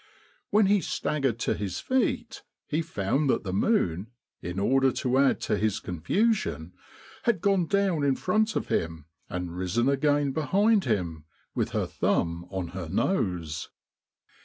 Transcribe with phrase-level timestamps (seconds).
[0.49, 4.07] When he staggered to his feet he found that the moon,
[4.41, 6.73] in order to add to his confusion,
[7.25, 12.45] had gone down in front of him, and risen again behind him, with her thumb
[12.49, 13.69] on her nose.